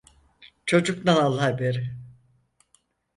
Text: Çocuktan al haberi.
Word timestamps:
Çocuktan 0.65 1.15
al 1.15 1.37
haberi. 1.39 1.97